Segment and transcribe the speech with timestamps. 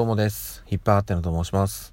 [0.00, 0.62] どうもです。
[0.64, 1.92] ヒッパーアテナと申します。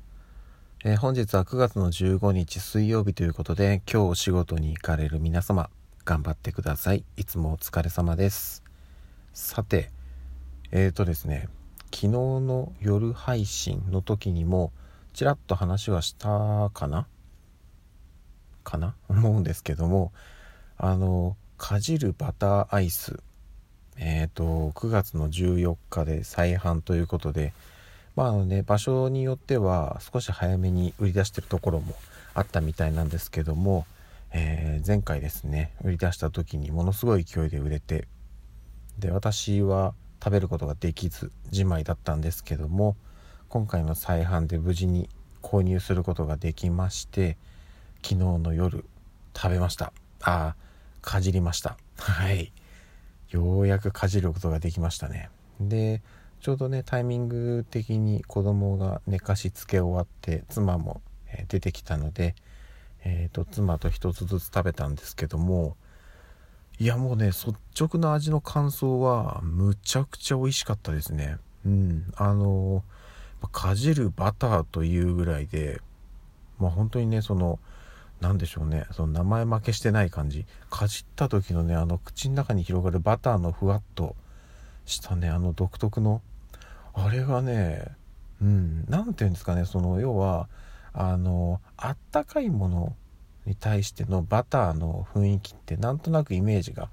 [0.86, 5.70] えー、本日は9月の15日水曜日ということで、今日お仕事に行かれる皆様、
[6.06, 7.04] 頑張ってください。
[7.18, 8.64] いつもお疲れ様です。
[9.34, 9.92] さて、
[10.72, 11.50] えーとですね、
[11.94, 14.72] 昨日の夜配信の時にも、
[15.12, 17.08] ちらっと話はしたかな？
[18.64, 18.96] かな？
[19.10, 20.14] 思うんですけども、
[20.78, 23.20] あの、かじるバターアイス
[23.98, 27.52] えっ、ー、と9月の14日で再販ということで
[28.18, 31.96] まああのね場所によっては少し早めに売り出してるところも
[32.34, 33.86] あったみたいなんですけども、
[34.34, 38.08] えー、前回ですね売り出した時にものすごい勢いで売れて
[38.98, 42.98] で私は食べることができずじまいだったんですけども
[43.50, 45.10] 今回の再販で無事に
[45.44, 47.38] 購入することができまして
[48.02, 48.84] 昨日の夜
[49.36, 49.94] 食べました。
[50.22, 50.56] あ
[51.02, 51.78] かじりました。
[51.98, 52.52] はい。
[53.30, 55.30] ようやくかじることができましたね。
[55.60, 56.02] で
[56.48, 62.36] ちょうどねタイミング的に子供が寝かしつけ終わって妻も、え出てきたので、
[63.04, 65.76] えーと、妻と一つずつ食べたんですけども
[66.80, 71.36] いやもうね率直な味の感想はむちゃくちゃ美味しかったですね。
[71.66, 72.14] うん。
[72.16, 72.82] あの
[73.52, 75.82] かじるバターというぐらいで
[76.60, 77.60] まあ本当にねその
[78.22, 80.46] 何でしょうねその名前負けしてない感じ。
[80.70, 84.16] かじった時のねあの口の中に広がるバターのふわっと
[84.86, 86.22] したねあの独特の
[86.98, 87.86] あれがね
[88.42, 90.50] うん何て言うんですかねその要は
[90.94, 92.96] あのあったかいもの
[93.46, 96.90] に対してのバターの雰囲気ってなんとなくイメージが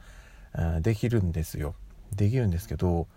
[0.83, 1.75] できるんですよ。
[2.15, 3.09] できるんですけど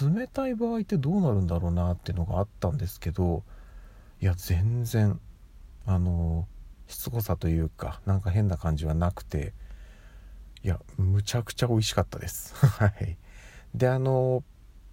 [0.00, 3.42] 冷たい場合ってどうなるんだろうなっていうのがあったんですけど
[4.22, 5.20] いや全然
[5.84, 6.46] あの
[6.86, 9.52] しつこさというかなんか変な感じはなくて
[10.62, 12.54] いやむちゃくちゃ美味しかったです。
[12.64, 13.18] はい。
[13.74, 14.42] であの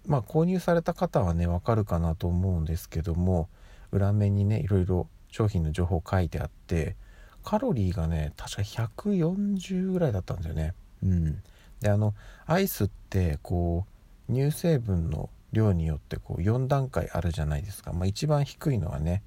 [0.08, 3.48] まあ購入された方はねわかるかなと思うんですけども
[3.92, 6.96] 裏面にねいろいろ商品の情報書いてあって
[7.44, 10.74] カロリーがね確か140ぐらいだったんですよね。
[11.02, 11.42] うん。
[11.80, 12.14] であの
[12.46, 13.86] アイスってこ
[14.28, 19.22] う乳成分の量によってこう4段階あるじゃないですか、まあ、一番低いのはね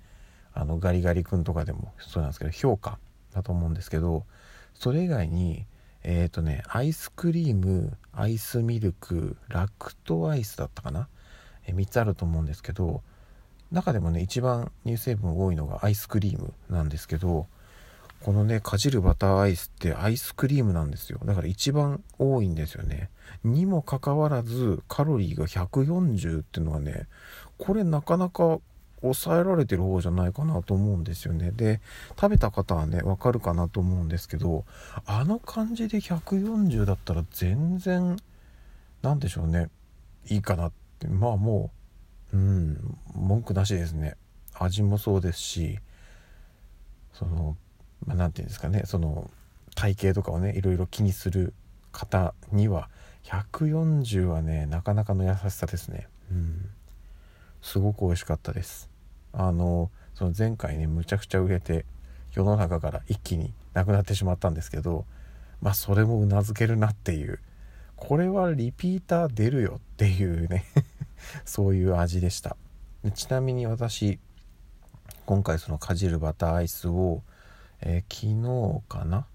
[0.54, 3.00] あのガリガリ君とかでもそうなんですけど評価
[3.34, 4.26] だと思うんですけど
[4.74, 5.66] それ以外に
[6.04, 11.08] えっ、ー、とねアイスクリームアイスミルクラクトアイスだったかな、
[11.66, 13.02] え3つあると思うんですけど
[13.72, 17.48] 中でもね一番乳成分多いのがアイスクリームなんですけど
[18.22, 21.20] このねかじるバターアイスってアイスクリームなんですよ。
[21.26, 23.10] だから一番多いんですよね。
[23.44, 27.08] にもかかわらずカロリーが140っていうのはね
[27.58, 28.60] これなかなか
[29.02, 31.52] 抑えられてる方じゃないかなと思うんですよね。
[31.52, 31.82] で
[32.20, 34.66] 食べた方はねわかるかなと思うんですけど
[35.06, 38.18] あの感じで140だったら全然
[39.02, 39.70] 何でしょうね。
[40.30, 41.08] いいかなって。
[41.08, 41.72] まあも
[42.34, 44.16] ううん文句なしですね。
[44.54, 45.80] 味もそうですし
[47.14, 47.58] その
[48.06, 48.84] まあ、て言うんですかね。
[48.86, 49.30] その
[49.76, 51.54] 体型とかをねいろいろ気にする
[51.92, 52.90] 方には
[53.24, 56.08] 140はねなかなかの優しさですね。
[56.32, 56.70] うん。
[57.62, 58.91] すごく美味しかったです。
[59.34, 61.86] あのその前回ねむちゃくちゃ売れて
[62.32, 65.06] 世の中から一気になくなってしまったんですけど
[65.62, 67.40] まあそれもうなずけるなっていう。
[68.02, 70.66] これはリピーター出るよっていうね
[71.46, 72.58] そういう味でした。
[73.14, 74.20] ちなみに私
[75.28, 77.22] 今回そのかじるバターアイスを、
[77.80, 79.28] えー、昨日かな、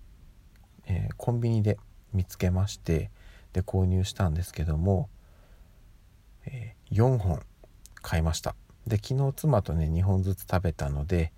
[0.86, 1.78] えー、コンビニで
[2.12, 3.10] 見つけまして
[3.52, 5.08] で購入したんですけども、
[6.44, 7.40] えー、4本
[8.02, 8.56] 買いました。
[8.86, 11.32] で昨日妻とね2本ずつ食べたので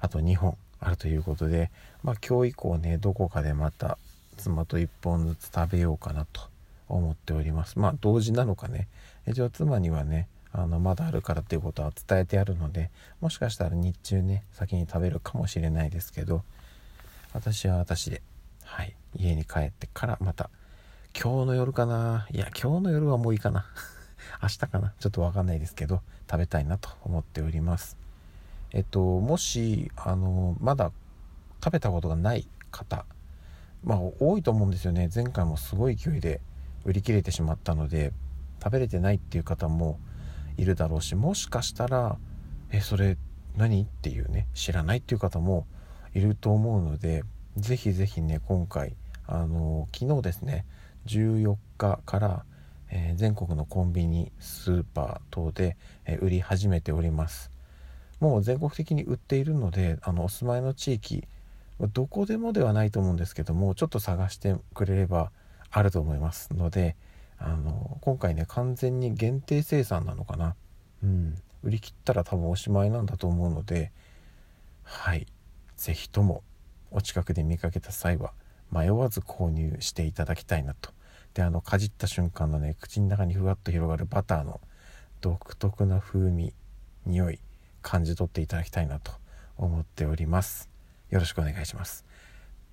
[0.00, 1.70] あと2本あるということで
[2.02, 3.98] まあ今日以降ねどこかでまた
[4.36, 6.42] 妻と1本ずつ食べようかなと
[6.88, 7.78] 思っております。
[7.78, 8.88] まあ同時なのかね。
[9.26, 12.90] 一応妻にはねあのまだあるからっていうことは伝えてあるので
[13.20, 16.42] もしかしたら日中ね先に食べるかもしれないですけど
[17.32, 18.22] 私は私で
[18.64, 20.50] はい家に帰ってからまた
[21.18, 22.26] 今日の夜かな。
[22.32, 23.66] いや今日の夜はもういいかな。
[24.42, 24.92] 明日かな？
[24.98, 27.96] ちょっとわかんないですけど食べたいなと思っております。
[28.72, 30.92] えっともしあのまだ
[31.62, 33.04] 食べたことがない方
[33.84, 35.08] まあ多いと思うんですよね。
[35.14, 36.40] 前回もすごい勢いで
[36.84, 38.12] 売り切れてしまったので
[38.62, 39.98] 食べれてないっていう方も
[40.56, 42.16] いるだろうしもしかしたら
[42.70, 43.16] えそれ
[43.56, 43.82] 何？
[43.82, 45.66] っていうね知らないっていう方も
[46.14, 47.22] いると思うので
[47.56, 48.96] ぜひぜひね今回
[49.26, 50.66] あの昨日ですね
[51.06, 52.44] 14日から
[52.94, 55.76] えー、全国のコンビニスーパー等で、
[56.06, 57.50] えー、売り始めております。
[58.20, 61.26] もう全国的に売っているのであのお住まいの地域
[61.92, 65.32] どこでもではないと思うんですけどもちょっと探してくれれば
[65.70, 66.96] あると思いますので
[67.36, 70.54] あの今回ね完全に限定生産なのかな。
[71.02, 71.34] うん。
[71.64, 73.90] 売り切ったら多分おしまいなんだと思うので
[74.84, 75.26] はい。
[75.76, 76.44] 是非とも
[76.92, 78.32] お近くで見かけた際は
[78.70, 80.90] 迷わず購入していただきたいなと
[81.34, 84.60] であのかじった瞬間のね口の中にふわっと広がるバターの
[85.20, 86.54] 独特な風味
[87.06, 87.40] 匂い
[87.82, 89.12] 感じ取っていただきたいなと
[89.56, 90.70] 思っております。
[91.10, 92.04] よろしくお願いします。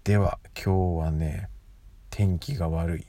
[0.04, 1.50] では今日はね
[2.10, 3.08] 天気が悪い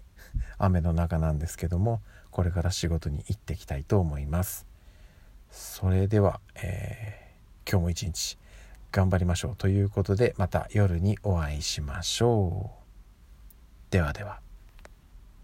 [0.59, 2.01] 雨の中なんですけども
[2.31, 4.67] これから仕事に行ってきたいと思います。
[5.51, 8.39] それでは、えー、今日も一日
[8.91, 13.93] 頑張りましょうということでまた夜にお会いしましょう。
[13.93, 14.52] ではでは。